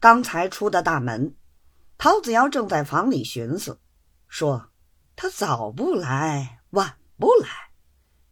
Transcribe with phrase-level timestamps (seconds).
[0.00, 1.34] 刚才出的大门，
[1.96, 3.80] 陶子尧正在房里寻思，
[4.28, 4.70] 说
[5.16, 7.48] ：“他早不来，晚不来，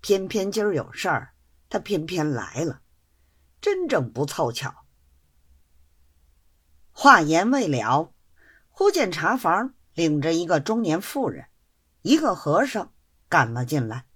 [0.00, 1.34] 偏偏今儿有事儿，
[1.68, 2.80] 他偏偏来了，
[3.60, 4.86] 真正不凑巧。”
[6.92, 8.14] 话言未了，
[8.70, 11.48] 忽见茶房领着一个中年妇人，
[12.00, 12.94] 一个和尚
[13.28, 14.06] 赶了进来。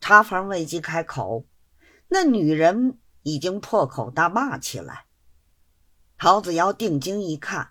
[0.00, 1.46] 茶房未及开口，
[2.08, 5.04] 那女人已经破口大骂起来。
[6.18, 7.70] 陶子尧定睛一看，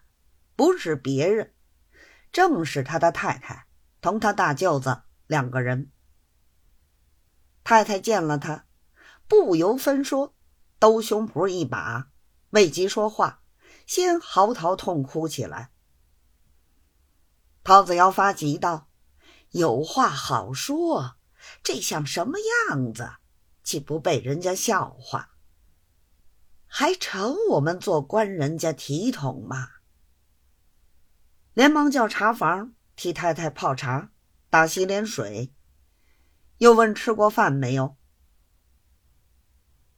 [0.55, 1.53] 不是别人，
[2.31, 3.67] 正是他的太太
[3.99, 5.91] 同他大舅子两个人。
[7.65, 8.65] 太太见了他，
[9.27, 10.33] 不由分说，
[10.79, 12.07] 兜胸脯一把，
[12.51, 13.41] 未及说话，
[13.85, 15.71] 先嚎啕痛哭起来。
[17.65, 18.87] 陶子尧发急道
[19.51, 21.17] ：“有话好说，
[21.61, 22.37] 这像什么
[22.69, 23.09] 样子？
[23.61, 25.31] 岂不被人家笑话？”
[26.67, 29.69] 还成我们做官人家体统吗？
[31.53, 34.11] 连忙叫茶房替太太泡茶、
[34.49, 35.53] 打洗脸水，
[36.59, 37.97] 又问吃过饭没有。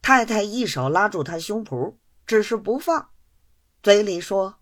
[0.01, 3.09] 太太一手拉住他胸脯，只是不放，
[3.83, 4.59] 嘴里说：“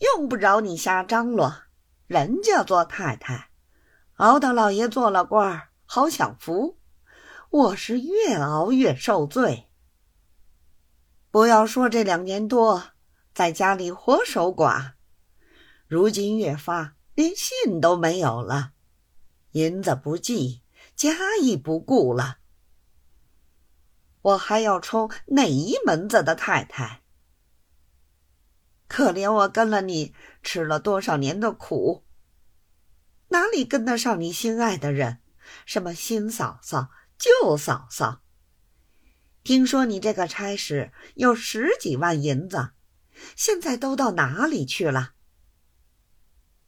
[0.00, 1.52] 用不着你瞎张罗，
[2.06, 3.50] 人家做太太，
[4.14, 6.78] 熬到老爷做了官好享福，
[7.50, 9.66] 我是越熬越受罪。”
[11.30, 12.90] 不要说这两年多
[13.32, 14.94] 在家里活守寡，
[15.86, 18.72] 如今越发连信都没有了，
[19.52, 20.62] 银子不寄，
[20.96, 22.38] 家亦不顾了。
[24.22, 27.02] 我还要抽哪一门子的太太？
[28.88, 32.04] 可怜我跟了你吃了多少年的苦，
[33.28, 35.20] 哪里跟得上你心爱的人？
[35.64, 38.20] 什么新嫂嫂、旧嫂嫂？
[39.42, 42.72] 听说你这个差事有十几万银子，
[43.36, 45.14] 现在都到哪里去了？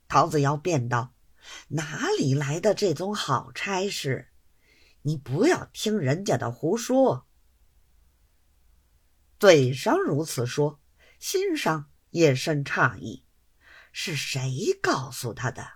[0.09, 1.15] 陶子尧便道
[1.69, 4.28] ：“哪里来的这种好差事？
[5.03, 7.27] 你不要听人家的胡说。
[9.39, 10.81] 嘴上如此说，
[11.19, 13.25] 心上也甚诧异，
[13.93, 15.72] 是谁告诉他的？”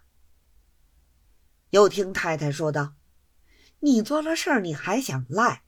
[1.71, 2.95] 又听太太说道
[3.81, 5.65] ：“你做了事儿，你还想赖？”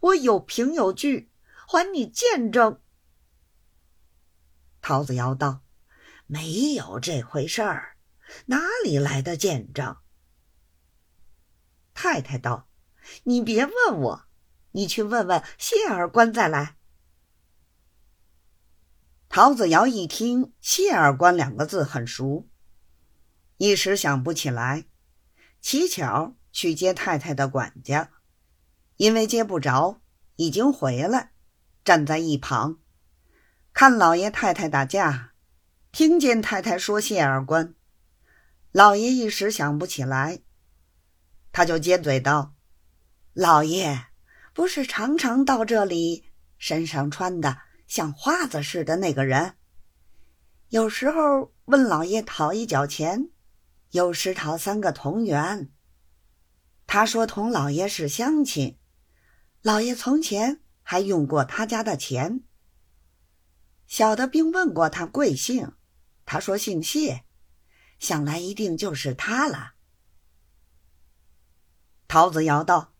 [0.00, 1.30] 我有凭有据，
[1.66, 2.80] 还你见证。
[4.80, 5.62] 陶子尧道
[6.26, 7.96] ：“没有这回事儿，
[8.46, 9.96] 哪里来的见证？”
[11.94, 12.68] 太太道
[13.24, 14.24] ：“你别问我，
[14.72, 16.76] 你去问问谢二官再来。”
[19.28, 22.48] 陶子尧一听“谢二官”两个字很熟，
[23.56, 24.86] 一时想不起来，
[25.60, 28.10] 乞巧去接太太的管家。
[28.96, 30.00] 因为接不着，
[30.36, 31.32] 已经回来，
[31.84, 32.78] 站在一旁，
[33.72, 35.32] 看老爷太太打架，
[35.90, 37.74] 听见太太说谢二官，
[38.70, 40.40] 老爷一时想不起来，
[41.50, 42.54] 他就接嘴道
[43.34, 44.06] ：“老爷
[44.54, 46.26] 不是常常到这里，
[46.58, 49.54] 身上穿的像花子似的那个人，
[50.68, 53.30] 有时候问老爷讨一角钱，
[53.90, 55.70] 有时讨三个铜元。
[56.86, 58.78] 他说同老爷是乡亲。”
[59.62, 62.42] 老爷从前还用过他家的钱。
[63.86, 65.72] 小的并问过他贵姓，
[66.26, 67.24] 他说姓谢，
[68.00, 69.74] 想来一定就是他了。
[72.08, 72.94] 陶子尧道：“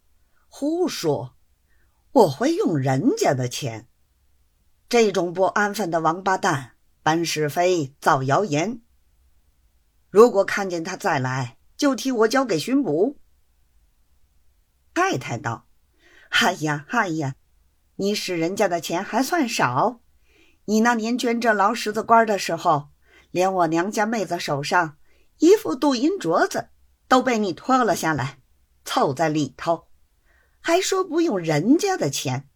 [0.49, 1.35] 胡说！
[2.13, 3.89] 我会用人家的钱。
[4.89, 8.83] 这种不安分的王八蛋，搬是非、造谣言。
[10.11, 13.19] 如果看见他再来，就替我交给巡捕。”
[14.95, 15.67] 太太道。
[16.41, 17.35] 哎呀，哎呀，
[17.97, 20.01] 你使人家的钱还算少。
[20.65, 22.89] 你那年捐这劳什子官的时候，
[23.31, 24.97] 连我娘家妹子手上
[25.39, 26.71] 一副镀银镯子
[27.07, 28.39] 都被你脱了下来，
[28.85, 29.89] 凑在里头，
[30.61, 32.49] 还说不用人家的钱。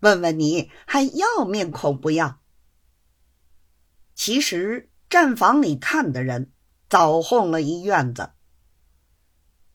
[0.00, 2.40] 问问你还要面孔不要？
[4.14, 6.52] 其实站房里看的人
[6.88, 8.30] 早哄了一院子，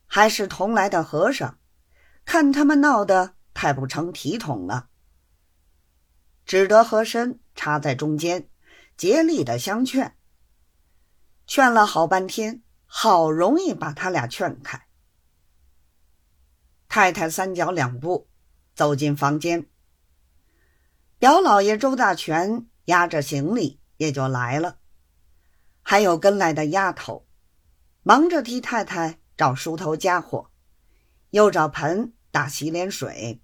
[0.06, 1.58] 还是同来的和尚。
[2.26, 4.90] 看他们闹得太不成体统了，
[6.46, 8.50] 只得和珅插在中间，
[8.98, 10.18] 竭力的相劝。
[11.48, 14.88] 劝了好半天，好容易把他俩劝开。
[16.90, 18.28] 太太三脚两步
[18.74, 19.68] 走进房间，
[21.20, 24.80] 表老爷周大全押着行李也就来了，
[25.84, 27.28] 还有跟来的丫头，
[28.02, 30.50] 忙着替太太找梳头家伙。
[31.32, 33.42] 又找盆打洗脸水。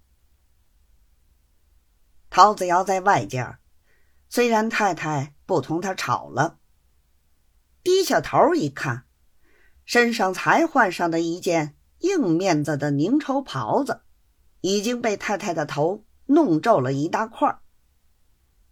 [2.28, 3.56] 陶子尧在外间
[4.28, 6.58] 虽然太太不同他吵了，
[7.82, 9.06] 低下头一看，
[9.86, 14.02] 身上才换上的一件硬面子的凝绸袍子，
[14.60, 17.60] 已经被太太的头弄皱了一大块。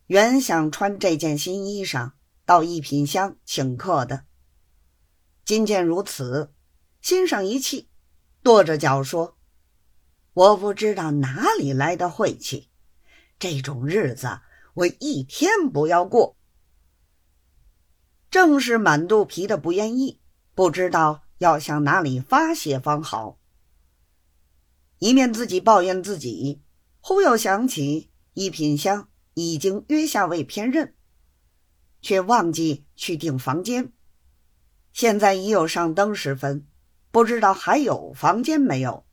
[0.05, 2.12] 原想穿这件新衣裳
[2.44, 4.26] 到一品香请客的，
[5.46, 6.52] 今见如此，
[7.00, 7.88] 心上一气，
[8.43, 9.38] 跺着脚说
[10.40, 12.70] ：“我不知道哪里来的晦气，
[13.38, 14.40] 这种日子。”
[14.72, 16.38] 我一天不要过，
[18.31, 20.22] 正是满肚皮的不愿意，
[20.54, 23.38] 不知道要向哪里发泄方好。
[24.98, 26.62] 一面自己抱怨自己，
[27.00, 30.94] 忽又想起一品香已经约下位偏任，
[32.00, 33.92] 却忘记去订房间。
[34.94, 36.66] 现在已有上灯时分，
[37.10, 39.04] 不知道还有房间没有。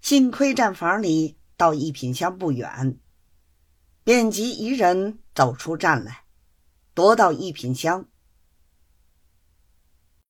[0.00, 2.98] 幸亏站房里到一品香不远。
[4.04, 6.24] 便即一人走出站来，
[6.94, 8.08] 踱到一品香，